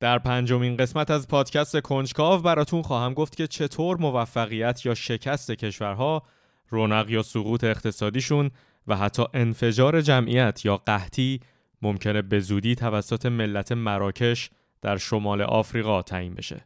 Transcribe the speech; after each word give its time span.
در 0.00 0.18
پنجمین 0.18 0.76
قسمت 0.76 1.10
از 1.10 1.28
پادکست 1.28 1.80
کنجکاو 1.80 2.42
براتون 2.42 2.82
خواهم 2.82 3.14
گفت 3.14 3.36
که 3.36 3.46
چطور 3.46 3.96
موفقیت 3.96 4.86
یا 4.86 4.94
شکست 4.94 5.50
کشورها 5.50 6.22
رونق 6.68 7.10
یا 7.10 7.22
سقوط 7.22 7.64
اقتصادیشون 7.64 8.50
و 8.86 8.96
حتی 8.96 9.24
انفجار 9.34 10.00
جمعیت 10.00 10.64
یا 10.64 10.76
قحطی 10.76 11.40
ممکنه 11.82 12.22
به 12.22 12.40
زودی 12.40 12.74
توسط 12.74 13.26
ملت 13.26 13.72
مراکش 13.72 14.50
در 14.82 14.96
شمال 14.96 15.42
آفریقا 15.42 16.02
تعیین 16.02 16.34
بشه. 16.34 16.64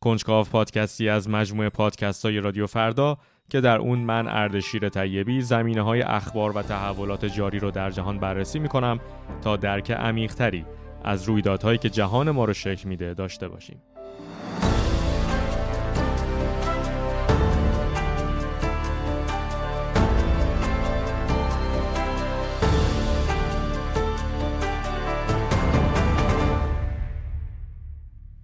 کنجکاو 0.00 0.44
پادکستی 0.44 1.08
از 1.08 1.28
مجموعه 1.28 1.68
پادکست 1.68 2.24
های 2.24 2.40
رادیو 2.40 2.66
فردا 2.66 3.18
که 3.50 3.60
در 3.60 3.78
اون 3.78 3.98
من 3.98 4.28
اردشیر 4.28 4.88
طیبی 4.88 5.40
زمینه 5.40 5.82
های 5.82 6.02
اخبار 6.02 6.56
و 6.56 6.62
تحولات 6.62 7.24
جاری 7.24 7.58
رو 7.58 7.70
در 7.70 7.90
جهان 7.90 8.18
بررسی 8.18 8.58
می‌کنم 8.58 9.00
تا 9.42 9.56
درک 9.56 9.90
عمیقتری 9.90 10.64
از 11.04 11.24
رویدادهایی 11.24 11.78
که 11.78 11.90
جهان 11.90 12.30
ما 12.30 12.44
رو 12.44 12.52
شکل 12.52 12.88
میده 12.88 13.14
داشته 13.14 13.48
باشیم. 13.48 13.82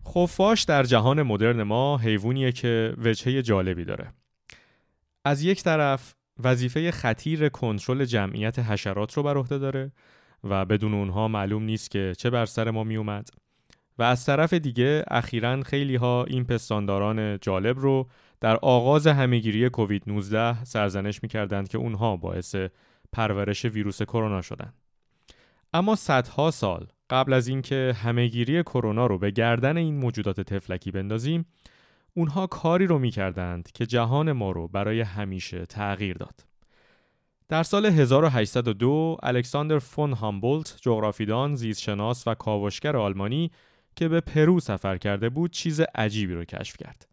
خفاش 0.09 0.63
در 0.63 0.83
جهان 0.83 1.23
مدرن 1.23 1.63
ما 1.63 1.99
حیوانیه 1.99 2.53
که 2.53 2.95
وجهه 2.99 3.43
جالبی 3.43 3.85
داره. 3.85 4.13
از 5.25 5.43
یک 5.43 5.63
طرف 5.63 6.15
وظیفه 6.39 6.91
خطیر 6.91 7.49
کنترل 7.49 8.05
جمعیت 8.05 8.59
حشرات 8.59 9.13
رو 9.13 9.23
بر 9.23 9.37
عهده 9.37 9.59
داره 9.59 9.93
و 10.45 10.65
بدون 10.65 10.95
اونها 10.95 11.29
معلوم 11.29 11.63
نیست 11.63 11.91
که 11.91 12.13
چه 12.19 12.31
بر 12.31 12.47
سر 12.47 12.71
ما 12.71 12.85
می 12.85 12.97
اومد 12.97 13.29
و 13.99 14.03
از 14.03 14.27
طرف 14.27 14.53
دیگه 14.53 15.05
اخیرا 15.09 15.63
خیلی 15.63 15.97
ها 15.97 16.25
این 16.25 16.45
پستانداران 16.45 17.39
جالب 17.41 17.79
رو 17.79 18.09
در 18.41 18.57
آغاز 18.57 19.07
همهگیری 19.07 19.69
کووید 19.69 20.03
19 20.07 20.65
سرزنش 20.65 21.23
می‌کردند 21.23 21.69
که 21.69 21.79
اونها 21.79 22.17
باعث 22.17 22.57
پرورش 23.13 23.65
ویروس 23.65 24.03
کرونا 24.03 24.43
شدن. 24.43 24.73
اما 25.73 25.95
صدها 25.95 26.51
سال 26.51 26.87
قبل 27.11 27.33
از 27.33 27.49
اینکه 27.49 27.95
همهگیری 28.03 28.63
کرونا 28.63 29.07
رو 29.07 29.19
به 29.19 29.31
گردن 29.31 29.77
این 29.77 29.97
موجودات 29.97 30.41
تفلکی 30.41 30.91
بندازیم 30.91 31.47
اونها 32.15 32.47
کاری 32.47 32.87
رو 32.87 32.99
می‌کردند 32.99 33.73
که 33.73 33.87
جهان 33.87 34.33
ما 34.33 34.51
رو 34.51 34.69
برای 34.69 35.01
همیشه 35.01 35.67
تغییر 35.67 36.17
داد. 36.17 36.54
در 37.49 37.63
سال 37.63 37.87
1802 37.87 39.17
الکساندر 39.23 39.79
فون 39.79 40.13
هامبولت 40.13 40.77
جغرافیدان، 40.81 41.55
زیستشناس 41.55 42.29
و 42.29 42.35
کاوشگر 42.35 42.97
آلمانی 42.97 43.51
که 43.97 44.09
به 44.09 44.21
پرو 44.21 44.61
سفر 44.61 44.97
کرده 44.97 45.29
بود 45.29 45.51
چیز 45.51 45.81
عجیبی 45.81 46.35
رو 46.35 46.45
کشف 46.45 46.77
کرد. 46.77 47.09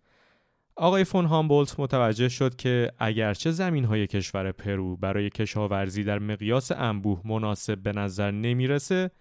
آقای 0.75 1.03
فون 1.03 1.25
هامبولت 1.25 1.79
متوجه 1.79 2.29
شد 2.29 2.55
که 2.55 2.91
اگرچه 2.99 3.51
زمین 3.51 3.85
های 3.85 4.07
کشور 4.07 4.51
پرو 4.51 4.97
برای 4.97 5.29
کشاورزی 5.29 6.03
در 6.03 6.19
مقیاس 6.19 6.71
انبوه 6.71 7.21
مناسب 7.25 7.77
به 7.77 7.91
نظر 7.91 8.31
نمی‌رسه 8.31 9.11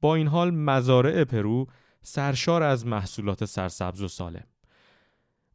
با 0.00 0.14
این 0.14 0.26
حال 0.26 0.50
مزارع 0.50 1.24
پرو 1.24 1.66
سرشار 2.02 2.62
از 2.62 2.86
محصولات 2.86 3.44
سرسبز 3.44 4.02
و 4.02 4.08
سالم. 4.08 4.44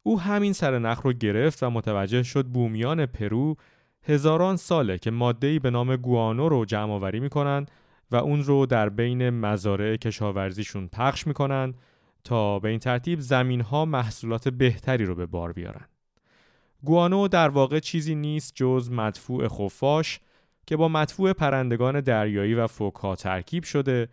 او 0.02 0.20
همین 0.20 0.52
سر 0.52 0.78
نخ 0.78 1.00
رو 1.00 1.12
گرفت 1.12 1.62
و 1.62 1.70
متوجه 1.70 2.22
شد 2.22 2.46
بومیان 2.46 3.06
پرو 3.06 3.56
هزاران 4.02 4.56
ساله 4.56 4.98
که 4.98 5.10
ماده‌ای 5.10 5.58
به 5.58 5.70
نام 5.70 5.96
گوانو 5.96 6.48
رو 6.48 6.64
جمع 6.64 6.92
آوری 6.92 7.20
می‌کنن 7.20 7.66
و 8.10 8.16
اون 8.16 8.44
رو 8.44 8.66
در 8.66 8.88
بین 8.88 9.30
مزارع 9.30 9.96
کشاورزیشون 9.96 10.88
پخش 10.88 11.26
می‌کنن 11.26 11.74
تا 12.24 12.58
به 12.58 12.68
این 12.68 12.78
ترتیب 12.78 13.20
زمین 13.20 13.60
ها 13.60 13.84
محصولات 13.84 14.48
بهتری 14.48 15.04
رو 15.04 15.14
به 15.14 15.26
بار 15.26 15.52
بیارن. 15.52 15.86
گوانو 16.84 17.28
در 17.28 17.48
واقع 17.48 17.78
چیزی 17.78 18.14
نیست 18.14 18.52
جز 18.54 18.90
مدفوع 18.90 19.48
خفاش 19.48 20.20
که 20.66 20.76
با 20.76 20.88
مدفوع 20.88 21.32
پرندگان 21.32 22.00
دریایی 22.00 22.54
و 22.54 22.66
فوکها 22.66 23.16
ترکیب 23.16 23.64
شده 23.64 24.08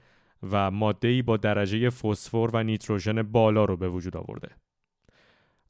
و 0.51 0.71
ماده‌ای 0.71 1.21
با 1.21 1.37
درجه 1.37 1.89
فسفر 1.89 2.49
و 2.53 2.63
نیتروژن 2.63 3.23
بالا 3.23 3.65
رو 3.65 3.77
به 3.77 3.89
وجود 3.89 4.17
آورده. 4.17 4.49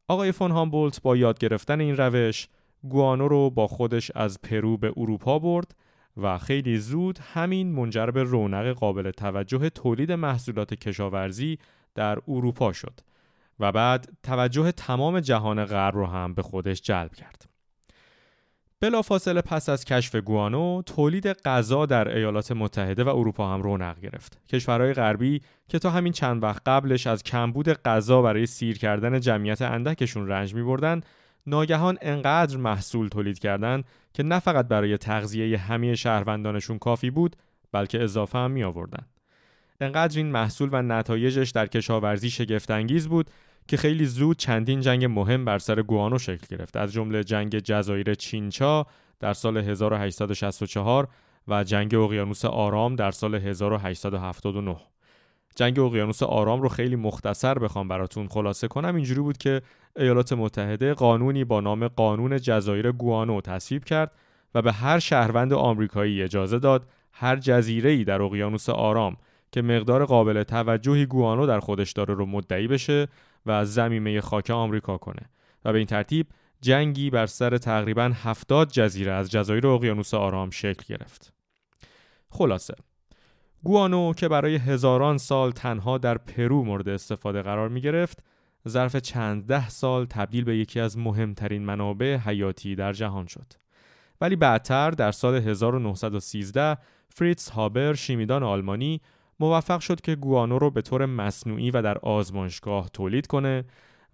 آقای 0.08 0.32
فون 0.32 0.52
هامبولت 0.52 1.02
با 1.02 1.18
یاد 1.18 1.40
گرفتن 1.40 1.80
این 1.80 1.98
روش 1.98 2.48
گوانو 2.84 3.28
رو 3.28 3.50
با 3.50 3.68
خودش 3.68 4.12
از 4.16 4.42
پرو 4.42 4.78
به 4.78 4.94
اروپا 4.98 5.40
برد 5.40 5.76
و 6.18 6.38
خیلی 6.38 6.78
زود 6.78 7.20
همین 7.34 7.72
منجر 7.72 8.06
به 8.06 8.24
رونق 8.24 8.68
قابل 8.68 9.12
توجه 9.12 9.70
تولید 9.70 10.12
محصولات 10.12 10.74
کشاورزی 10.74 11.58
در 11.96 12.20
اروپا 12.28 12.74
شد 12.74 13.00
و 13.60 13.72
بعد 13.72 14.10
توجه 14.24 14.72
تمام 14.72 15.20
جهان 15.20 15.66
غرب 15.66 15.96
رو 15.96 16.06
هم 16.06 16.34
به 16.34 16.42
خودش 16.42 16.82
جلب 16.82 17.14
کرد. 17.16 17.50
بلافاصله 18.80 19.42
پس 19.42 19.70
از 19.70 19.86
کشف 19.86 20.16
گوانو 20.16 20.82
تولید 20.82 21.28
غذا 21.28 21.86
در 21.86 22.16
ایالات 22.16 22.52
متحده 22.52 23.04
و 23.04 23.10
اروپا 23.10 23.54
هم 23.54 23.62
رونق 23.62 24.00
گرفت. 24.00 24.40
کشورهای 24.50 24.94
غربی 24.94 25.42
که 25.68 25.80
تا 25.80 25.90
همین 25.90 26.14
چند 26.14 26.44
وقت 26.44 26.62
قبلش 26.66 27.08
از 27.08 27.24
کمبود 27.24 27.70
غذا 27.70 28.22
برای 28.22 28.46
سیر 28.46 28.78
کردن 28.78 29.20
جمعیت 29.20 29.62
اندکشون 29.62 30.28
رنج 30.28 30.56
می 30.56 30.64
بردن 30.64 31.02
ناگهان 31.48 31.98
انقدر 32.02 32.58
محصول 32.58 33.08
تولید 33.08 33.40
کردند 33.40 33.86
که 34.14 34.24
نه 34.24 34.40
فقط 34.40 34.68
برای 34.68 34.98
تغذیه 34.98 35.58
همه 35.58 35.96
شهروندانشون 35.96 36.78
کافی 36.78 37.10
بود 37.10 37.36
بلکه 37.72 38.04
اضافه 38.04 38.38
هم 38.38 38.52
می 38.52 38.64
آوردن. 38.64 39.06
انقدر 39.82 40.18
این 40.18 40.32
محصول 40.32 40.70
و 40.72 40.82
نتایجش 40.82 41.50
در 41.50 41.68
کشاورزی 41.68 42.30
شگفتانگیز 42.30 43.08
بود 43.08 43.30
که 43.68 43.78
خیلی 43.78 44.06
زود 44.06 44.38
چندین 44.38 44.82
جنگ 44.82 45.06
مهم 45.06 45.46
بر 45.46 45.60
سر 45.60 45.82
گوانو 45.82 46.18
شکل 46.18 46.58
گرفت. 46.58 46.78
از 46.78 46.94
جمله 46.94 47.24
جنگ 47.24 47.60
جزایر 47.60 48.14
چینچا 48.14 48.88
در 49.20 49.34
سال 49.34 49.58
1864 49.58 51.08
و 51.48 51.64
جنگ 51.64 51.96
اقیانوس 51.96 52.46
آرام 52.46 52.96
در 52.96 53.12
سال 53.12 53.36
1879 53.36 54.78
جنگ 55.56 55.80
اقیانوس 55.80 56.24
آرام 56.24 56.62
رو 56.62 56.70
خیلی 56.70 56.96
مختصر 56.96 57.60
بخوام 57.60 57.88
براتون 57.88 58.28
خلاصه 58.28 58.68
کنم. 58.68 58.96
اینجوری 58.96 59.22
بود 59.22 59.38
که 59.38 59.62
ایالات 59.98 60.34
متحده 60.34 60.94
قانونی 60.94 61.44
با 61.44 61.62
نام 61.62 61.88
قانون 61.88 62.40
جزایر 62.40 62.92
گوانو 62.92 63.42
تصویب 63.42 63.84
کرد 63.84 64.12
و 64.56 64.62
به 64.62 64.72
هر 64.72 65.00
شهروند 65.00 65.54
آمریکایی 65.54 66.24
اجازه 66.24 66.60
داد 66.60 66.88
هر 67.14 67.36
جزیره 67.36 68.04
در 68.04 68.22
اقیانوس 68.22 68.70
آرام 68.70 69.18
که 69.52 69.62
مقدار 69.62 70.06
قابل 70.06 70.44
توجهی 70.44 71.06
گوانو 71.06 71.46
در 71.46 71.60
خودش 71.60 71.92
داره 71.92 72.14
رو 72.14 72.26
مدعی 72.26 72.68
بشه 72.68 73.08
و 73.46 73.52
از 73.52 73.74
زمینه 73.74 74.22
خاک 74.22 74.50
آمریکا 74.50 74.98
کنه 74.98 75.22
و 75.66 75.72
به 75.72 75.78
این 75.78 75.88
ترتیب 75.88 76.28
جنگی 76.62 77.10
بر 77.10 77.26
سر 77.26 77.58
تقریبا 77.58 78.12
70 78.24 78.72
جزیره 78.72 79.12
از 79.12 79.32
جزایر 79.32 79.68
اقیانوس 79.68 80.14
آرام 80.14 80.50
شکل 80.50 80.96
گرفت. 80.96 81.34
خلاصه 82.30 82.74
گوانو 83.64 84.14
که 84.14 84.28
برای 84.28 84.56
هزاران 84.56 85.18
سال 85.18 85.52
تنها 85.52 85.98
در 85.98 86.18
پرو 86.18 86.64
مورد 86.64 86.90
استفاده 86.90 87.42
قرار 87.42 87.70
می 87.70 87.82
گرفت 87.82 88.24
ظرف 88.68 88.96
چند 88.96 89.46
ده 89.46 89.70
سال 89.70 90.06
تبدیل 90.06 90.44
به 90.44 90.58
یکی 90.58 90.80
از 90.80 90.98
مهمترین 90.98 91.66
منابع 91.66 92.18
حیاتی 92.18 92.76
در 92.76 92.94
جهان 92.94 93.28
شد. 93.28 93.54
ولی 94.22 94.36
بعدتر 94.36 94.92
در 94.92 95.12
سال 95.12 95.36
1913 95.36 96.78
فریتز 97.10 97.50
هابر 97.50 97.94
شیمیدان 97.94 98.44
آلمانی 98.44 99.02
موفق 99.40 99.80
شد 99.80 100.02
که 100.02 100.16
گوانو 100.16 100.60
رو 100.60 100.72
به 100.72 100.82
طور 100.82 101.06
مصنوعی 101.06 101.72
و 101.72 101.82
در 101.82 101.98
آزمایشگاه 101.98 102.90
تولید 102.90 103.28
کنه 103.28 103.66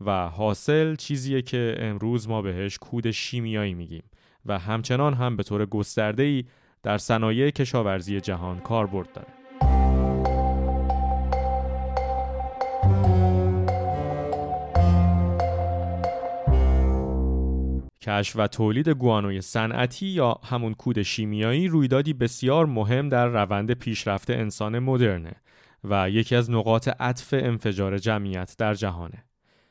و 0.01 0.29
حاصل 0.29 0.95
چیزیه 0.95 1.41
که 1.41 1.75
امروز 1.79 2.29
ما 2.29 2.41
بهش 2.41 2.77
کود 2.77 3.11
شیمیایی 3.11 3.73
میگیم 3.73 4.03
و 4.45 4.59
همچنان 4.59 5.13
هم 5.13 5.35
به 5.35 5.43
طور 5.43 5.65
گسترده‌ای 5.65 6.45
در 6.83 6.97
صنایع 6.97 7.49
کشاورزی 7.49 8.21
جهان 8.21 8.59
کاربرد 8.59 9.13
داره. 9.13 9.42
کشف 18.03 18.35
و 18.35 18.47
تولید 18.47 18.89
گوانوی 18.89 19.41
صنعتی 19.41 20.05
یا 20.05 20.39
همون 20.44 20.73
کود 20.73 21.01
شیمیایی 21.01 21.67
رویدادی 21.67 22.13
بسیار 22.13 22.65
مهم 22.65 23.09
در 23.09 23.27
روند 23.27 23.71
پیشرفت 23.71 24.29
انسان 24.29 24.79
مدرنه 24.79 25.35
و 25.83 26.09
یکی 26.09 26.35
از 26.35 26.51
نقاط 26.51 26.88
عطف 27.00 27.33
انفجار 27.38 27.97
جمعیت 27.97 28.55
در 28.57 28.73
جهانه. 28.73 29.23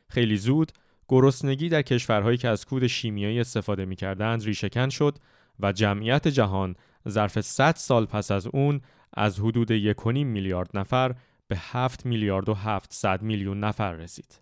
خیلی 0.09 0.37
زود 0.37 0.73
گرسنگی 1.09 1.69
در 1.69 1.83
کشورهایی 1.83 2.39
که 2.39 2.49
از 2.49 2.67
کود 2.67 2.87
شیمیایی 2.87 3.41
استفاده 3.41 3.85
می‌کردند 3.85 4.45
ریشهکن 4.45 4.89
شد 4.89 5.19
و 5.61 5.73
جمعیت 5.73 6.29
جهان 6.29 6.75
ظرف 7.09 7.41
100 7.41 7.75
سال 7.77 8.07
پس 8.07 8.31
از 8.31 8.47
اون 8.47 8.81
از 9.15 9.41
حدود 9.41 9.95
1.5 9.95 10.07
میلیارد 10.07 10.71
نفر 10.75 11.15
به 11.49 11.57
7 11.59 12.07
میلیارد 12.07 12.49
و 12.49 12.55
700 12.55 13.23
میلیون 13.23 13.61
نفر 13.61 13.93
رسید. 13.93 14.42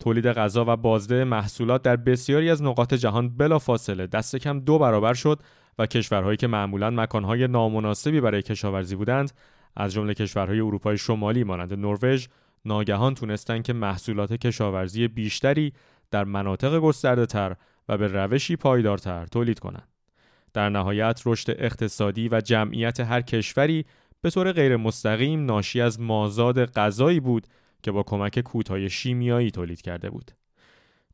تولید 0.00 0.26
غذا 0.26 0.64
و 0.68 0.76
بازده 0.76 1.24
محصولات 1.24 1.82
در 1.82 1.96
بسیاری 1.96 2.50
از 2.50 2.62
نقاط 2.62 2.94
جهان 2.94 3.36
بلافاصله 3.36 4.06
دست 4.06 4.36
کم 4.36 4.60
دو 4.60 4.78
برابر 4.78 5.14
شد 5.14 5.40
و 5.78 5.86
کشورهایی 5.86 6.36
که 6.36 6.46
معمولا 6.46 6.90
مکانهای 6.90 7.48
نامناسبی 7.48 8.20
برای 8.20 8.42
کشاورزی 8.42 8.96
بودند 8.96 9.32
از 9.76 9.92
جمله 9.92 10.14
کشورهای 10.14 10.60
اروپای 10.60 10.98
شمالی 10.98 11.44
مانند 11.44 11.72
نروژ، 11.72 12.26
ناگهان 12.64 13.14
تونستن 13.14 13.62
که 13.62 13.72
محصولات 13.72 14.32
کشاورزی 14.32 15.08
بیشتری 15.08 15.72
در 16.10 16.24
مناطق 16.24 16.78
گسترده 16.78 17.26
تر 17.26 17.56
و 17.88 17.98
به 17.98 18.06
روشی 18.06 18.56
پایدارتر 18.56 19.26
تولید 19.26 19.58
کنند. 19.58 19.88
در 20.52 20.68
نهایت 20.68 21.22
رشد 21.26 21.50
اقتصادی 21.58 22.28
و 22.28 22.40
جمعیت 22.40 23.00
هر 23.00 23.20
کشوری 23.20 23.84
به 24.20 24.30
طور 24.30 24.52
غیر 24.52 24.76
مستقیم 24.76 25.44
ناشی 25.44 25.80
از 25.80 26.00
مازاد 26.00 26.64
غذایی 26.64 27.20
بود 27.20 27.46
که 27.82 27.90
با 27.90 28.02
کمک 28.02 28.40
کودهای 28.40 28.90
شیمیایی 28.90 29.50
تولید 29.50 29.80
کرده 29.80 30.10
بود. 30.10 30.30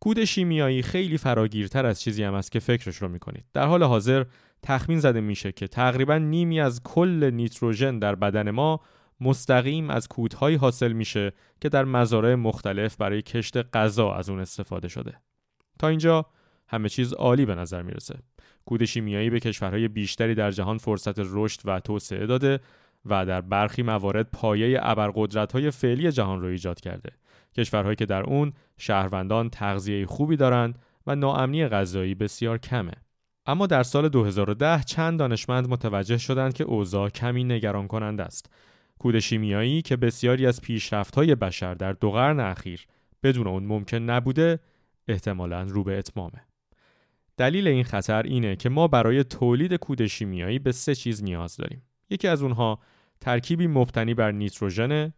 کود 0.01 0.25
شیمیایی 0.25 0.83
خیلی 0.83 1.19
فراگیرتر 1.19 1.87
از 1.87 2.01
چیزی 2.01 2.23
هم 2.23 2.35
است 2.35 2.53
که 2.53 2.59
فکرش 2.61 2.97
رو 2.97 3.09
می‌کنید. 3.09 3.45
در 3.53 3.67
حال 3.67 3.83
حاضر 3.83 4.25
تخمین 4.63 5.01
زده 5.01 5.21
میشه 5.21 5.53
که 5.53 5.69
تقریبا 5.69 6.19
نیمی 6.19 6.61
از 6.61 6.83
کل 6.83 7.31
نیتروژن 7.31 7.99
در 7.99 8.15
بدن 8.15 8.51
ما 8.51 8.81
مستقیم 9.21 9.91
از 9.91 10.09
کودهایی 10.09 10.57
حاصل 10.57 10.93
میشه 10.93 11.33
که 11.61 11.69
در 11.69 11.85
مزارع 11.85 12.35
مختلف 12.35 12.97
برای 12.97 13.23
کشت 13.23 13.57
غذا 13.57 14.13
از 14.13 14.29
اون 14.29 14.41
استفاده 14.41 14.89
شده. 14.89 15.21
تا 15.79 15.89
اینجا 15.89 16.27
همه 16.69 16.89
چیز 16.89 17.13
عالی 17.13 17.47
به 17.47 17.55
نظر 17.55 17.83
می‌رسه. 17.83 18.19
کود 18.67 18.85
شیمیایی 18.85 19.31
به 19.31 19.41
کشورهای 19.41 19.89
بیشتری 19.89 20.35
در 20.35 20.51
جهان 20.51 20.79
فرصت 20.79 21.15
رشد 21.19 21.61
و 21.65 21.81
توسعه 21.81 22.27
داده 22.27 22.61
و 23.07 23.27
در 23.27 23.41
برخی 23.41 23.83
موارد 23.83 24.31
پایه 24.31 24.79
ابرقدرت‌های 24.83 25.71
فعلی 25.71 26.13
جهان 26.13 26.41
رو 26.41 26.47
ایجاد 26.47 26.81
کرده. 26.81 27.11
کشورهایی 27.57 27.97
که 27.97 28.07
در 28.07 28.23
اون 28.23 28.53
شهروندان 28.79 29.51
تغذیه 29.51 30.07
خوبی 30.07 30.37
دارند 30.37 30.79
و 31.07 31.15
ناامنی 31.17 31.69
غذایی 31.69 32.15
بسیار 32.15 32.59
کمه. 32.59 32.93
اما 33.47 33.67
در 33.67 33.83
سال 33.83 34.09
2010 34.09 34.83
چند 34.83 35.19
دانشمند 35.19 35.69
متوجه 35.69 36.19
شدند 36.19 36.55
که 36.55 36.65
اوضاع 36.65 37.09
کمی 37.09 37.45
نگران 37.45 37.87
کننده 37.87 38.23
است. 38.23 38.51
کود 38.99 39.19
شیمیایی 39.19 39.83
که 39.83 39.97
بسیاری 39.97 40.47
از 40.47 40.61
پیشرفت‌های 40.61 41.35
بشر 41.35 41.75
در 41.75 41.93
دو 41.93 42.11
قرن 42.11 42.41
اخیر 42.41 42.87
بدون 43.23 43.47
اون 43.47 43.65
ممکن 43.65 43.97
نبوده، 43.97 44.59
احتمالاً 45.09 45.63
رو 45.63 45.85
به 45.85 45.99
اتمامه. 45.99 46.47
دلیل 47.37 47.69
این 47.69 47.85
خطر 47.85 48.23
اینه 48.23 48.57
که 48.57 48.69
ما 48.69 48.89
برای 48.89 49.25
تولید 49.25 49.75
کود 49.75 50.07
شیمیایی 50.07 50.59
به 50.59 50.73
سه 50.73 50.95
چیز 50.95 51.25
نیاز 51.25 51.57
داریم. 51.57 51.83
یکی 52.11 52.29
از 52.29 52.43
اونها 52.43 52.79
ترکیبی 53.21 53.67
مبتنی 53.67 54.15
بر 54.15 54.33
نیتروژن، 54.33 55.13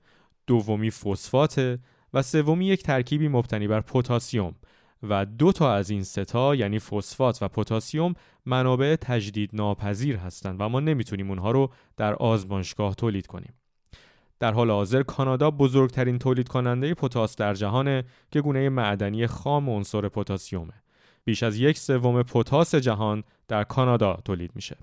دومی 0.47 0.91
فسفات 0.91 1.79
و 2.15 2.23
سومی 2.23 2.67
یک 2.67 2.83
ترکیبی 2.83 3.29
مبتنی 3.29 3.69
بر 3.69 3.81
پتاسیم 3.81 4.57
و 5.03 5.25
دو 5.25 5.53
تا 5.53 5.75
از 5.75 5.91
این 5.91 6.03
ستا 6.03 6.55
یعنی 6.55 6.79
فسفات 6.79 7.43
و 7.43 7.49
پتاسیم 7.49 8.15
منابع 8.47 8.97
تجدید 8.97 9.51
ناپذیر 9.53 10.17
هستند 10.17 10.57
و 10.61 10.69
ما 10.69 10.81
نمی‌تونیم 10.81 11.29
اونها 11.29 11.51
رو 11.51 11.73
در 11.97 12.15
آزمایشگاه 12.15 12.95
تولید 12.95 13.27
کنیم. 13.27 13.55
در 14.41 14.53
حال 14.53 14.71
حاضر 14.71 15.03
کانادا 15.03 15.51
بزرگترین 15.51 16.19
تولید 16.19 16.49
کننده 16.49 16.95
پتاس 16.95 17.37
در 17.37 17.55
جهانه 17.55 18.05
که 18.31 18.41
گونه 18.41 18.69
معدنی 18.69 19.27
خام 19.27 19.71
عنصر 19.71 20.09
پتاسیمه. 20.09 20.73
بیش 21.25 21.43
از 21.43 21.57
یک 21.57 21.79
سوم 21.79 22.23
پتاس 22.23 22.75
جهان 22.75 23.25
در 23.49 23.65
کانادا 23.65 24.19
تولید 24.25 24.51
میشه. 24.55 24.77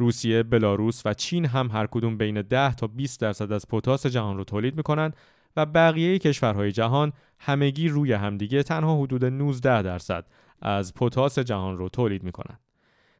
روسیه، 0.00 0.42
بلاروس 0.42 1.02
و 1.04 1.14
چین 1.14 1.46
هم 1.46 1.70
هر 1.70 1.86
کدوم 1.86 2.16
بین 2.18 2.42
10 2.42 2.74
تا 2.74 2.86
20 2.86 3.20
درصد 3.20 3.52
از 3.52 3.68
پتاس 3.68 4.06
جهان 4.06 4.36
رو 4.36 4.44
تولید 4.44 4.76
می‌کنن 4.76 5.12
و 5.56 5.66
بقیه 5.66 6.18
کشورهای 6.18 6.72
جهان 6.72 7.12
همگی 7.38 7.88
روی 7.88 8.12
همدیگه 8.12 8.62
تنها 8.62 9.02
حدود 9.02 9.24
19 9.24 9.82
درصد 9.82 10.26
از 10.62 10.94
پتاس 10.94 11.38
جهان 11.38 11.78
رو 11.78 11.88
تولید 11.88 12.22
می‌کنن. 12.22 12.58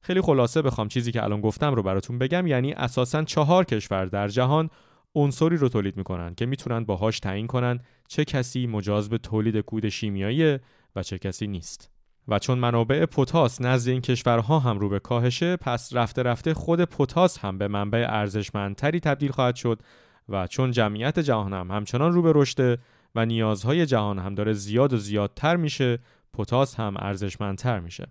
خیلی 0.02 0.20
خلاصه 0.20 0.62
بخوام 0.62 0.88
چیزی 0.88 1.12
که 1.12 1.24
الان 1.24 1.40
گفتم 1.40 1.74
رو 1.74 1.82
براتون 1.82 2.18
بگم 2.18 2.46
یعنی 2.46 2.72
اساسا 2.72 3.24
چهار 3.24 3.64
کشور 3.64 4.04
در 4.04 4.28
جهان 4.28 4.70
عنصری 5.14 5.56
رو 5.56 5.68
تولید 5.68 5.96
می‌کنن 5.96 6.34
که 6.34 6.46
می‌تونن 6.46 6.84
باهاش 6.84 7.20
تعیین 7.20 7.46
کنن 7.46 7.80
چه 8.08 8.24
کسی 8.24 8.66
مجاز 8.66 9.08
به 9.08 9.18
تولید 9.18 9.56
کود 9.56 9.88
شیمیایی 9.88 10.58
و 10.96 11.02
چه 11.02 11.18
کسی 11.18 11.46
نیست. 11.46 11.90
و 12.28 12.38
چون 12.38 12.58
منابع 12.58 13.06
پتاس 13.06 13.60
نزد 13.60 13.88
این 13.88 14.00
کشورها 14.00 14.58
هم 14.58 14.78
رو 14.78 14.88
به 14.88 14.98
کاهشه 14.98 15.56
پس 15.56 15.94
رفته 15.94 16.22
رفته 16.22 16.54
خود 16.54 16.84
پتاس 16.84 17.38
هم 17.38 17.58
به 17.58 17.68
منبع 17.68 18.06
ارزشمندتری 18.08 19.00
تبدیل 19.00 19.30
خواهد 19.30 19.56
شد 19.56 19.80
و 20.28 20.46
چون 20.46 20.70
جمعیت 20.70 21.18
جهان 21.18 21.52
هم 21.52 21.70
همچنان 21.70 22.12
رو 22.12 22.22
به 22.22 22.32
رشده 22.34 22.78
و 23.14 23.26
نیازهای 23.26 23.86
جهان 23.86 24.18
هم 24.18 24.34
داره 24.34 24.52
زیاد 24.52 24.92
و 24.92 24.96
زیادتر 24.96 25.56
میشه 25.56 25.98
پتاس 26.34 26.74
هم 26.74 26.94
ارزشمندتر 26.98 27.80
میشه. 27.80 28.06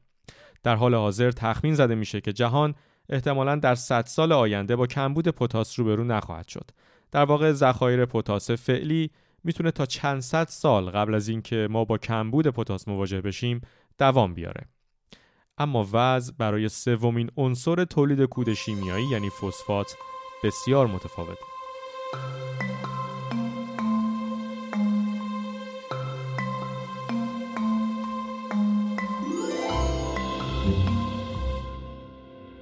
در 0.63 0.75
حال 0.75 0.95
حاضر 0.95 1.31
تخمین 1.31 1.75
زده 1.75 1.95
میشه 1.95 2.21
که 2.21 2.33
جهان 2.33 2.75
احتمالا 3.09 3.55
در 3.55 3.75
100 3.75 4.05
سال 4.05 4.31
آینده 4.31 4.75
با 4.75 4.87
کمبود 4.87 5.27
پتاس 5.27 5.79
روبرو 5.79 6.03
نخواهد 6.03 6.47
شد. 6.47 6.71
در 7.11 7.23
واقع 7.23 7.51
ذخایر 7.51 8.05
پتاس 8.05 8.51
فعلی 8.51 9.11
می‌تونه 9.43 9.71
تا 9.71 9.85
چند 9.85 10.21
صد 10.21 10.47
سال 10.47 10.89
قبل 10.89 11.15
از 11.15 11.27
اینکه 11.27 11.67
ما 11.71 11.85
با 11.85 11.97
کمبود 11.97 12.47
پتاس 12.47 12.87
مواجه 12.87 13.21
بشیم 13.21 13.61
دوام 13.99 14.33
بیاره 14.33 14.65
اما 15.57 15.87
وضع 15.93 16.33
برای 16.37 16.69
سومین 16.69 17.31
عنصر 17.37 17.85
تولید 17.85 18.21
کود 18.21 18.53
شیمیایی 18.53 19.05
یعنی 19.11 19.29
فسفات 19.29 19.95
بسیار 20.43 20.87
متفاوته 20.87 21.45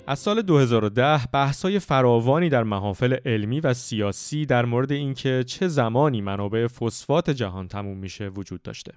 از 0.10 0.20
سال 0.20 0.42
2010 0.42 1.26
بحث‌های 1.34 1.80
فراوانی 1.80 2.50
در 2.50 2.64
محافل 2.64 3.18
علمی 3.26 3.60
و 3.60 3.74
سیاسی 3.74 4.46
در 4.46 4.66
مورد 4.66 4.92
اینکه 4.92 5.44
چه 5.48 5.68
زمانی 5.68 6.22
منابع 6.22 6.68
فسفات 6.68 7.30
جهان 7.30 7.68
تموم 7.68 7.98
میشه 7.98 8.28
وجود 8.28 8.62
داشته. 8.62 8.94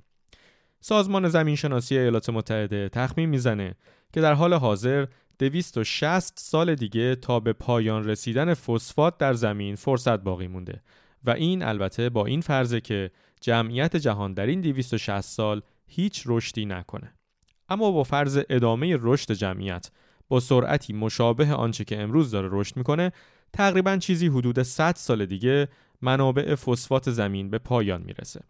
سازمان 0.80 1.28
زمین 1.28 1.56
شناسی 1.56 1.98
ایالات 1.98 2.30
متحده 2.30 2.88
تخمین 2.88 3.28
می‌زنه 3.28 3.74
که 4.12 4.20
در 4.20 4.32
حال 4.32 4.54
حاضر 4.54 5.06
260 5.38 6.38
سال 6.38 6.74
دیگه 6.74 7.14
تا 7.14 7.40
به 7.40 7.52
پایان 7.52 8.04
رسیدن 8.04 8.54
فسفات 8.54 9.18
در 9.18 9.32
زمین 9.32 9.74
فرصت 9.74 10.20
باقی 10.20 10.46
مونده 10.46 10.82
و 11.24 11.30
این 11.30 11.62
البته 11.62 12.08
با 12.08 12.26
این 12.26 12.40
فرضه 12.40 12.80
که 12.80 13.10
جمعیت 13.40 13.96
جهان 13.96 14.34
در 14.34 14.46
این 14.46 14.60
260 14.60 15.20
سال 15.20 15.62
هیچ 15.86 16.22
رشدی 16.26 16.66
نکنه. 16.66 17.14
اما 17.68 17.90
با 17.90 18.02
فرض 18.02 18.40
ادامه 18.50 18.96
رشد 19.00 19.32
جمعیت 19.32 19.90
با 20.28 20.40
سرعتی 20.40 20.92
مشابه 20.92 21.52
آنچه 21.52 21.84
که 21.84 22.00
امروز 22.00 22.30
داره 22.30 22.48
رشد 22.52 22.76
می‌کنه 22.76 23.12
تقریبا 23.52 23.96
چیزی 23.96 24.26
حدود 24.26 24.62
100 24.62 24.94
سال 24.94 25.26
دیگه 25.26 25.68
منابع 26.02 26.54
فسفات 26.54 27.10
زمین 27.10 27.50
به 27.50 27.58
پایان 27.58 28.02
می‌رسه. 28.02 28.40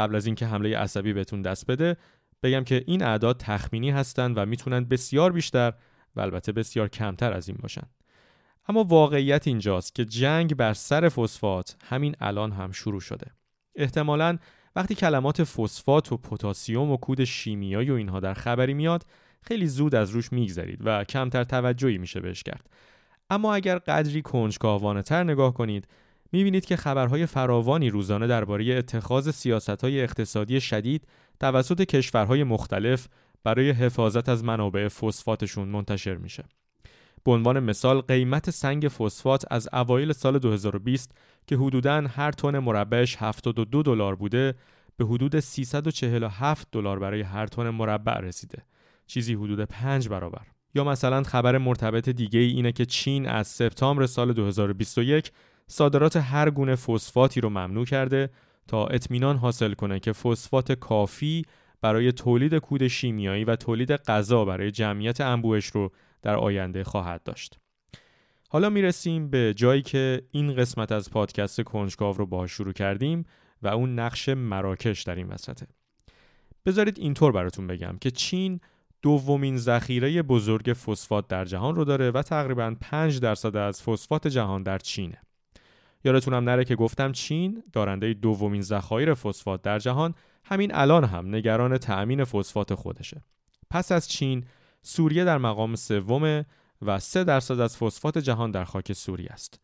قبل 0.00 0.16
از 0.16 0.26
اینکه 0.26 0.46
حمله 0.46 0.78
عصبی 0.78 1.12
بهتون 1.12 1.42
دست 1.42 1.70
بده 1.70 1.96
بگم 2.42 2.64
که 2.64 2.84
این 2.86 3.02
اعداد 3.02 3.36
تخمینی 3.36 3.90
هستند 3.90 4.38
و 4.38 4.46
می‌تونن 4.46 4.84
بسیار 4.84 5.32
بیشتر 5.32 5.72
و 6.16 6.20
البته 6.20 6.52
بسیار 6.52 6.88
کمتر 6.88 7.32
از 7.32 7.48
این 7.48 7.58
باشن. 7.62 7.86
اما 8.68 8.84
واقعیت 8.84 9.46
اینجاست 9.46 9.94
که 9.94 10.04
جنگ 10.04 10.54
بر 10.54 10.74
سر 10.74 11.08
فسفات 11.08 11.76
همین 11.84 12.16
الان 12.20 12.52
هم 12.52 12.72
شروع 12.72 13.00
شده. 13.00 13.26
احتمالاً 13.74 14.38
وقتی 14.76 14.94
کلمات 14.94 15.44
فسفات 15.44 16.12
و 16.12 16.16
پتاسیم 16.16 16.90
و 16.90 16.96
کود 16.96 17.24
شیمیایی 17.24 17.90
و 17.90 17.94
اینها 17.94 18.20
در 18.20 18.34
خبری 18.34 18.74
میاد 18.74 19.06
خیلی 19.42 19.66
زود 19.66 19.94
از 19.94 20.10
روش 20.10 20.32
میگذرید 20.32 20.78
و 20.84 21.04
کمتر 21.04 21.44
توجهی 21.44 21.98
میشه 21.98 22.20
بهش 22.20 22.42
کرد. 22.42 22.70
اما 23.30 23.54
اگر 23.54 23.78
قدری 23.78 24.22
کنجکاوانه 24.22 25.02
تر 25.02 25.24
نگاه 25.24 25.54
کنید 25.54 25.88
می‌بینید 26.32 26.64
که 26.64 26.76
خبرهای 26.76 27.26
فراوانی 27.26 27.90
روزانه 27.90 28.26
درباره 28.26 28.74
اتخاذ 28.74 29.30
سیاستهای 29.30 30.02
اقتصادی 30.02 30.60
شدید 30.60 31.06
توسط 31.40 31.82
کشورهای 31.82 32.44
مختلف 32.44 33.08
برای 33.44 33.70
حفاظت 33.70 34.28
از 34.28 34.44
منابع 34.44 34.88
فسفاتشون 34.88 35.68
منتشر 35.68 36.14
میشه. 36.14 36.44
به 37.24 37.32
عنوان 37.32 37.60
مثال 37.60 38.00
قیمت 38.00 38.50
سنگ 38.50 38.88
فسفات 38.88 39.44
از 39.50 39.68
اوایل 39.72 40.12
سال 40.12 40.38
2020 40.38 41.12
که 41.46 41.56
حدوداً 41.56 42.00
هر 42.00 42.32
تن 42.32 42.58
مربعش 42.58 43.16
72 43.16 43.82
دلار 43.82 44.14
بوده 44.14 44.54
به 44.96 45.06
حدود 45.06 45.40
347 45.40 46.68
دلار 46.72 46.98
برای 46.98 47.20
هر 47.20 47.46
تن 47.46 47.70
مربع 47.70 48.20
رسیده. 48.20 48.62
چیزی 49.06 49.34
حدود 49.34 49.64
5 49.64 50.08
برابر. 50.08 50.46
یا 50.74 50.84
مثلا 50.84 51.22
خبر 51.22 51.58
مرتبط 51.58 52.08
دیگه 52.08 52.40
ای 52.40 52.50
اینه 52.50 52.72
که 52.72 52.86
چین 52.86 53.28
از 53.28 53.46
سپتامبر 53.46 54.06
سال 54.06 54.32
2021 54.32 55.32
صادرات 55.70 56.16
هر 56.16 56.50
گونه 56.50 56.76
فسفاتی 56.76 57.40
رو 57.40 57.48
ممنوع 57.48 57.86
کرده 57.86 58.30
تا 58.68 58.86
اطمینان 58.86 59.36
حاصل 59.36 59.72
کنه 59.72 60.00
که 60.00 60.12
فسفات 60.12 60.72
کافی 60.72 61.44
برای 61.80 62.12
تولید 62.12 62.54
کود 62.54 62.88
شیمیایی 62.88 63.44
و 63.44 63.56
تولید 63.56 63.92
غذا 63.92 64.44
برای 64.44 64.70
جمعیت 64.70 65.20
انبوهش 65.20 65.66
رو 65.66 65.92
در 66.22 66.36
آینده 66.36 66.84
خواهد 66.84 67.22
داشت. 67.22 67.58
حالا 68.48 68.70
می‌رسیم 68.70 69.30
به 69.30 69.54
جایی 69.54 69.82
که 69.82 70.22
این 70.30 70.54
قسمت 70.54 70.92
از 70.92 71.10
پادکست 71.10 71.60
کنجکاو 71.60 72.16
رو 72.16 72.26
باهاش 72.26 72.52
شروع 72.52 72.72
کردیم 72.72 73.24
و 73.62 73.68
اون 73.68 73.98
نقش 73.98 74.28
مراکش 74.28 75.02
در 75.02 75.14
این 75.14 75.26
وسطه. 75.28 75.66
بذارید 76.66 76.98
اینطور 76.98 77.32
براتون 77.32 77.66
بگم 77.66 77.96
که 78.00 78.10
چین 78.10 78.60
دومین 79.02 79.56
ذخیره 79.56 80.22
بزرگ 80.22 80.72
فسفات 80.72 81.28
در 81.28 81.44
جهان 81.44 81.74
رو 81.74 81.84
داره 81.84 82.10
و 82.10 82.22
تقریبا 82.22 82.76
5 82.80 83.20
درصد 83.20 83.56
از 83.56 83.82
فسفات 83.82 84.28
جهان 84.28 84.62
در 84.62 84.78
چینه. 84.78 85.18
یادتونم 86.04 86.44
نره 86.44 86.64
که 86.64 86.76
گفتم 86.76 87.12
چین 87.12 87.62
دارنده 87.72 88.14
دومین 88.14 88.62
ذخایر 88.62 89.14
فسفات 89.14 89.62
در 89.62 89.78
جهان 89.78 90.14
همین 90.44 90.74
الان 90.74 91.04
هم 91.04 91.34
نگران 91.34 91.78
تأمین 91.78 92.24
فسفات 92.24 92.74
خودشه. 92.74 93.22
پس 93.70 93.92
از 93.92 94.08
چین 94.08 94.44
سوریه 94.82 95.24
در 95.24 95.38
مقام 95.38 95.74
سوم 95.74 96.44
و 96.82 96.98
3 96.98 97.24
درصد 97.24 97.60
از 97.60 97.76
فسفات 97.76 98.18
جهان 98.18 98.50
در 98.50 98.64
خاک 98.64 98.92
سوریه 98.92 99.30
است. 99.30 99.60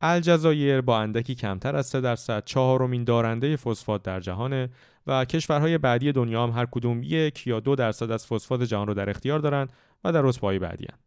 الجزایر 0.00 0.80
با 0.80 0.98
اندکی 0.98 1.34
کمتر 1.34 1.76
از 1.76 1.86
3 1.86 2.00
درصد 2.00 2.44
چهارمین 2.44 3.04
دارنده 3.04 3.56
فسفات 3.56 4.02
در 4.02 4.20
جهانه 4.20 4.70
و 5.06 5.24
کشورهای 5.24 5.78
بعدی 5.78 6.12
دنیا 6.12 6.42
هم 6.42 6.50
هر 6.50 6.66
کدوم 6.66 7.02
یک 7.02 7.46
یا 7.46 7.60
دو 7.60 7.74
درصد 7.74 8.10
از 8.10 8.26
فسفات 8.26 8.62
جهان 8.62 8.86
رو 8.86 8.94
در 8.94 9.10
اختیار 9.10 9.38
دارن 9.38 9.68
و 10.04 10.12
در 10.12 10.22
رتبه‌های 10.22 10.58
بعدی 10.58 10.86
هن. 10.90 10.98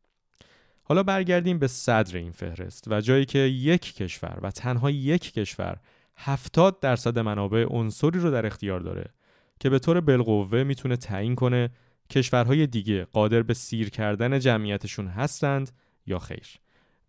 حالا 0.89 1.03
برگردیم 1.03 1.59
به 1.59 1.67
صدر 1.67 2.17
این 2.17 2.31
فهرست 2.31 2.85
و 2.87 3.01
جایی 3.01 3.25
که 3.25 3.39
یک 3.39 3.95
کشور 3.95 4.39
و 4.41 4.51
تنها 4.51 4.89
یک 4.89 5.33
کشور 5.33 5.77
70 6.17 6.79
درصد 6.79 7.19
منابع 7.19 7.65
عنصری 7.69 8.19
رو 8.19 8.31
در 8.31 8.45
اختیار 8.45 8.79
داره 8.79 9.05
که 9.59 9.69
به 9.69 9.79
طور 9.79 10.01
بالقوه 10.01 10.63
می‌تونه 10.63 10.97
تعیین 10.97 11.35
کنه 11.35 11.69
کشورهای 12.09 12.67
دیگه 12.67 13.05
قادر 13.05 13.41
به 13.41 13.53
سیر 13.53 13.89
کردن 13.89 14.39
جمعیتشون 14.39 15.07
هستند 15.07 15.71
یا 16.05 16.19
خیر. 16.19 16.47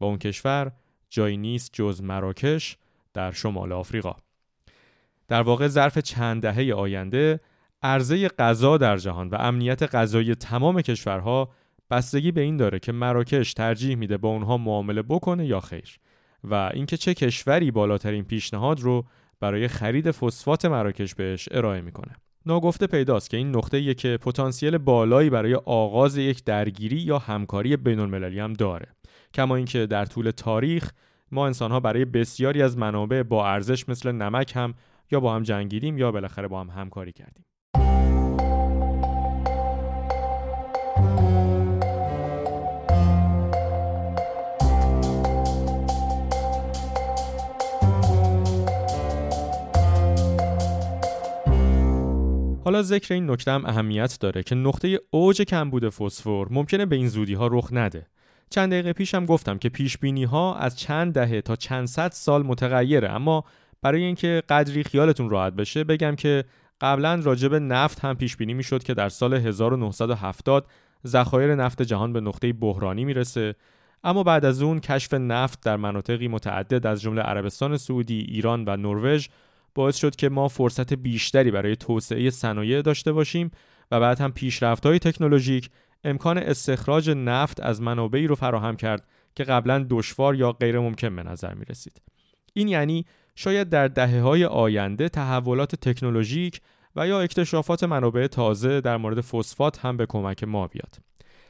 و 0.00 0.04
اون 0.04 0.18
کشور 0.18 0.72
جایی 1.10 1.36
نیست 1.36 1.70
جز 1.72 2.02
مراکش 2.02 2.76
در 3.12 3.32
شمال 3.32 3.72
آفریقا. 3.72 4.16
در 5.28 5.42
واقع 5.42 5.68
ظرف 5.68 5.98
چند 5.98 6.42
دهه 6.42 6.74
آینده 6.74 7.40
عرضه 7.82 8.28
غذا 8.28 8.76
در 8.76 8.96
جهان 8.96 9.28
و 9.28 9.34
امنیت 9.34 9.94
غذایی 9.94 10.34
تمام 10.34 10.82
کشورها 10.82 11.50
بستگی 11.90 12.32
به 12.32 12.40
این 12.40 12.56
داره 12.56 12.78
که 12.78 12.92
مراکش 12.92 13.54
ترجیح 13.54 13.96
میده 13.96 14.16
با 14.16 14.28
اونها 14.28 14.56
معامله 14.56 15.02
بکنه 15.02 15.46
یا 15.46 15.60
خیر 15.60 15.98
و 16.44 16.54
اینکه 16.74 16.96
چه 16.96 17.14
کشوری 17.14 17.70
بالاترین 17.70 18.24
پیشنهاد 18.24 18.80
رو 18.80 19.04
برای 19.40 19.68
خرید 19.68 20.10
فسفات 20.10 20.64
مراکش 20.64 21.14
بهش 21.14 21.48
ارائه 21.50 21.80
می‌کنه. 21.80 22.12
ناگفته 22.46 22.86
پیداست 22.86 23.30
که 23.30 23.36
این 23.36 23.56
نقطه 23.56 23.94
که 23.94 24.18
پتانسیل 24.22 24.78
بالایی 24.78 25.30
برای 25.30 25.54
آغاز 25.54 26.16
یک 26.16 26.44
درگیری 26.44 26.96
یا 26.96 27.18
همکاری 27.18 27.76
بین 27.76 27.98
المللی 27.98 28.40
هم 28.40 28.52
داره. 28.52 28.86
کما 29.34 29.56
اینکه 29.56 29.86
در 29.86 30.04
طول 30.04 30.30
تاریخ 30.30 30.92
ما 31.32 31.46
انسانها 31.46 31.80
برای 31.80 32.04
بسیاری 32.04 32.62
از 32.62 32.78
منابع 32.78 33.22
با 33.22 33.48
ارزش 33.48 33.88
مثل 33.88 34.12
نمک 34.12 34.52
هم 34.56 34.74
یا 35.10 35.20
با 35.20 35.34
هم 35.34 35.42
جنگیدیم 35.42 35.98
یا 35.98 36.12
بالاخره 36.12 36.48
با 36.48 36.60
هم 36.60 36.70
همکاری 36.70 37.12
کردیم. 37.12 37.44
حالا 52.64 52.82
ذکر 52.82 53.14
این 53.14 53.30
نکته 53.30 53.50
هم 53.50 53.66
اهمیت 53.66 54.16
داره 54.20 54.42
که 54.42 54.54
نقطه 54.54 55.00
اوج 55.10 55.42
کمبود 55.42 55.88
فسفر 55.88 56.46
ممکنه 56.50 56.86
به 56.86 56.96
این 56.96 57.08
زودی 57.08 57.34
ها 57.34 57.46
رخ 57.46 57.68
نده. 57.72 58.06
چند 58.50 58.72
دقیقه 58.72 58.92
پیش 58.92 59.14
هم 59.14 59.26
گفتم 59.26 59.58
که 59.58 59.68
پیش 59.68 59.98
بینی 59.98 60.24
ها 60.24 60.54
از 60.54 60.78
چند 60.78 61.14
دهه 61.14 61.40
تا 61.40 61.56
چند 61.56 61.86
صد 61.86 62.10
سال 62.12 62.42
متغیره 62.42 63.10
اما 63.10 63.44
برای 63.82 64.02
اینکه 64.02 64.42
قدری 64.48 64.84
خیالتون 64.84 65.30
راحت 65.30 65.52
بشه 65.52 65.84
بگم 65.84 66.16
که 66.16 66.44
قبلا 66.80 67.20
راجب 67.24 67.54
نفت 67.54 68.00
هم 68.00 68.16
پیش 68.16 68.36
بینی 68.36 68.54
می‌شد 68.54 68.82
که 68.82 68.94
در 68.94 69.08
سال 69.08 69.34
1970 69.34 70.66
ذخایر 71.06 71.54
نفت 71.54 71.82
جهان 71.82 72.12
به 72.12 72.20
نقطه 72.20 72.52
بحرانی 72.52 73.04
می‌رسه 73.04 73.54
اما 74.04 74.22
بعد 74.22 74.44
از 74.44 74.62
اون 74.62 74.80
کشف 74.80 75.14
نفت 75.14 75.60
در 75.60 75.76
مناطقی 75.76 76.28
متعدد 76.28 76.86
از 76.86 77.02
جمله 77.02 77.22
عربستان 77.22 77.76
سعودی، 77.76 78.18
ایران 78.18 78.64
و 78.66 78.76
نروژ 78.76 79.28
باعث 79.74 79.96
شد 79.96 80.16
که 80.16 80.28
ما 80.28 80.48
فرصت 80.48 80.94
بیشتری 80.94 81.50
برای 81.50 81.76
توسعه 81.76 82.30
صنایع 82.30 82.82
داشته 82.82 83.12
باشیم 83.12 83.50
و 83.90 84.00
بعد 84.00 84.20
هم 84.20 84.32
های 84.84 84.98
تکنولوژیک 84.98 85.70
امکان 86.04 86.38
استخراج 86.38 87.10
نفت 87.10 87.60
از 87.60 87.82
منابعی 87.82 88.26
رو 88.26 88.34
فراهم 88.34 88.76
کرد 88.76 89.06
که 89.34 89.44
قبلا 89.44 89.86
دشوار 89.90 90.34
یا 90.34 90.52
غیر 90.52 90.78
ممکن 90.78 91.16
به 91.16 91.22
نظر 91.22 91.54
می 91.54 91.64
رسید. 91.64 92.02
این 92.52 92.68
یعنی 92.68 93.04
شاید 93.34 93.68
در 93.68 93.88
دهه 93.88 94.20
های 94.20 94.44
آینده 94.44 95.08
تحولات 95.08 95.74
تکنولوژیک 95.74 96.60
و 96.96 97.08
یا 97.08 97.20
اکتشافات 97.20 97.84
منابع 97.84 98.26
تازه 98.26 98.80
در 98.80 98.96
مورد 98.96 99.20
فسفات 99.20 99.78
هم 99.78 99.96
به 99.96 100.06
کمک 100.06 100.44
ما 100.44 100.66
بیاد. 100.66 100.98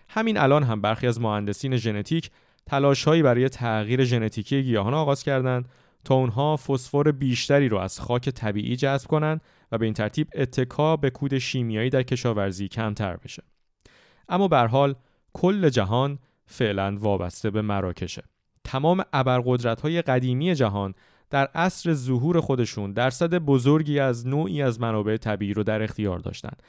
همین 0.08 0.38
الان 0.38 0.62
هم 0.62 0.80
برخی 0.80 1.06
از 1.06 1.20
مهندسین 1.20 1.76
ژنتیک 1.76 2.30
تلاشهایی 2.66 3.22
برای 3.22 3.48
تغییر 3.48 4.04
ژنتیکی 4.04 4.62
گیاهان 4.62 4.94
آغاز 4.94 5.22
کردند 5.22 5.68
تا 6.04 6.14
اونها 6.14 6.56
فسفر 6.56 7.12
بیشتری 7.12 7.68
رو 7.68 7.78
از 7.78 8.00
خاک 8.00 8.28
طبیعی 8.28 8.76
جذب 8.76 9.08
کنند 9.08 9.40
و 9.72 9.78
به 9.78 9.84
این 9.84 9.94
ترتیب 9.94 10.28
اتکا 10.34 10.96
به 10.96 11.10
کود 11.10 11.38
شیمیایی 11.38 11.90
در 11.90 12.02
کشاورزی 12.02 12.68
کمتر 12.68 13.16
بشه. 13.16 13.42
اما 14.28 14.48
به 14.48 14.58
حال 14.58 14.94
کل 15.32 15.68
جهان 15.68 16.18
فعلا 16.46 16.96
وابسته 16.98 17.50
به 17.50 17.62
مراکشه. 17.62 18.22
تمام 18.64 19.04
ابرقدرت‌های 19.12 20.02
قدیمی 20.02 20.54
جهان 20.54 20.94
در 21.30 21.46
عصر 21.54 21.94
ظهور 21.94 22.40
خودشون 22.40 22.92
درصد 22.92 23.34
بزرگی 23.34 23.98
از 23.98 24.26
نوعی 24.26 24.62
از 24.62 24.80
منابع 24.80 25.16
طبیعی 25.16 25.54
رو 25.54 25.62
در 25.62 25.82
اختیار 25.82 26.18
داشتند. 26.18 26.62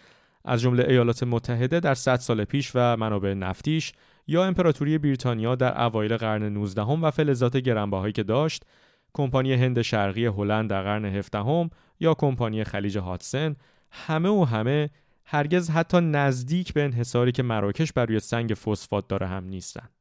از 0.45 0.61
جمله 0.61 0.85
ایالات 0.89 1.23
متحده 1.23 1.79
در 1.79 1.93
100 1.93 2.15
سال 2.15 2.43
پیش 2.43 2.71
و 2.75 2.97
منابع 2.97 3.33
نفتیش 3.33 3.93
یا 4.27 4.45
امپراتوری 4.45 4.97
بریتانیا 4.97 5.55
در 5.55 5.83
اوایل 5.83 6.17
قرن 6.17 6.43
19 6.43 6.81
و 6.81 7.11
فلزات 7.11 7.57
گرانبهایی 7.57 8.13
که 8.13 8.23
داشت 8.23 8.63
کمپانی 9.13 9.53
هند 9.53 9.81
شرقی 9.81 10.25
هلند 10.25 10.69
در 10.69 10.83
قرن 10.83 11.05
هفدهم 11.05 11.69
یا 11.99 12.13
کمپانی 12.13 12.63
خلیج 12.63 12.97
هاتسن 12.97 13.55
همه 13.91 14.29
و 14.29 14.43
همه 14.43 14.89
هرگز 15.25 15.69
حتی 15.69 16.01
نزدیک 16.01 16.73
به 16.73 16.83
انحصاری 16.83 17.31
که 17.31 17.43
مراکش 17.43 17.93
بر 17.93 18.05
روی 18.05 18.19
سنگ 18.19 18.53
فسفات 18.53 19.07
داره 19.07 19.27
هم 19.27 19.43
نیستند. 19.43 19.91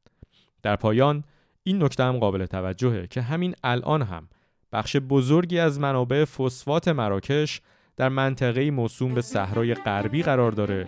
در 0.62 0.76
پایان 0.76 1.24
این 1.62 1.82
نکته 1.82 2.04
هم 2.04 2.18
قابل 2.18 2.46
توجهه 2.46 3.06
که 3.06 3.22
همین 3.22 3.54
الان 3.64 4.02
هم 4.02 4.28
بخش 4.72 4.96
بزرگی 4.96 5.58
از 5.58 5.80
منابع 5.80 6.24
فسفات 6.24 6.88
مراکش 6.88 7.60
در 7.96 8.08
منطقه 8.08 8.70
موسوم 8.70 9.14
به 9.14 9.22
صحرای 9.22 9.74
غربی 9.74 10.22
قرار 10.22 10.52
داره 10.52 10.86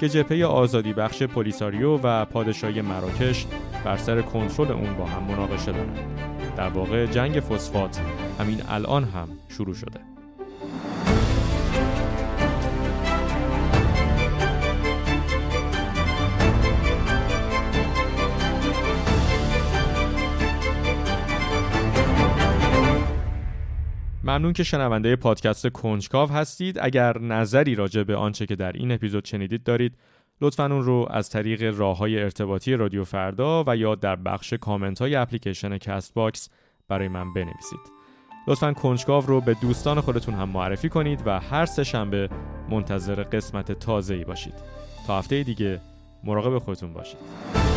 که 0.00 0.08
جبهه 0.08 0.44
آزادی 0.44 0.92
بخش 0.92 1.22
پلیساریو 1.22 1.96
و 1.96 2.24
پادشاهی 2.24 2.80
مراکش 2.80 3.46
بر 3.84 3.96
سر 3.96 4.22
کنترل 4.22 4.72
اون 4.72 4.96
با 4.96 5.06
هم 5.06 5.22
مناقشه 5.22 5.72
دارند. 5.72 6.33
در 6.56 6.68
واقع 6.68 7.06
جنگ 7.06 7.40
فسفات 7.40 8.00
همین 8.38 8.62
الان 8.68 9.04
هم 9.04 9.28
شروع 9.48 9.74
شده. 9.74 10.00
ممنون 24.24 24.52
که 24.52 24.62
شنونده 24.62 25.16
پادکست 25.16 25.68
کنجکاو 25.68 26.30
هستید. 26.30 26.78
اگر 26.82 27.18
نظری 27.18 27.74
راجع 27.74 28.02
به 28.02 28.16
آنچه 28.16 28.46
که 28.46 28.56
در 28.56 28.72
این 28.72 28.92
اپیزود 28.92 29.24
شنیدید 29.24 29.62
دارید 29.62 29.96
لطفا 30.40 30.64
اون 30.64 30.82
رو 30.82 31.06
از 31.10 31.30
طریق 31.30 31.78
راه 31.78 31.98
های 31.98 32.22
ارتباطی 32.22 32.74
رادیو 32.74 33.04
فردا 33.04 33.64
و 33.66 33.76
یا 33.76 33.94
در 33.94 34.16
بخش 34.16 34.52
کامنت 34.52 34.98
های 34.98 35.14
اپلیکیشن 35.14 35.78
Castbox 35.78 36.48
برای 36.88 37.08
من 37.08 37.32
بنویسید. 37.34 37.94
لطفا 38.46 38.72
کنجکاو 38.72 39.26
رو 39.26 39.40
به 39.40 39.54
دوستان 39.54 40.00
خودتون 40.00 40.34
هم 40.34 40.48
معرفی 40.48 40.88
کنید 40.88 41.22
و 41.26 41.40
هر 41.40 41.66
سه 41.66 41.84
شنبه 41.84 42.28
منتظر 42.70 43.22
قسمت 43.22 43.72
تازه 43.72 44.14
ای 44.14 44.24
باشید. 44.24 44.54
تا 45.06 45.18
هفته 45.18 45.42
دیگه 45.42 45.80
مراقب 46.24 46.58
خودتون 46.58 46.92
باشید. 46.92 47.73